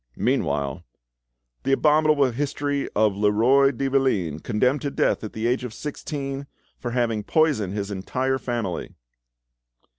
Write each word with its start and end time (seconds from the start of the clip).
Meanwhile—— 0.17 0.83
"The 1.61 1.73
abominable 1.73 2.31
history 2.31 2.89
of 2.95 3.13
Leroi 3.13 3.69
de 3.71 3.87
Valine, 3.87 4.39
condemned 4.39 4.81
to 4.81 4.89
death 4.89 5.23
at 5.23 5.33
the 5.33 5.45
age 5.45 5.63
of 5.63 5.75
sixteen 5.75 6.47
for 6.79 6.89
having 6.89 7.21
poisoned 7.21 7.73
his 7.75 7.91
entire 7.91 8.39
family!" 8.39 8.95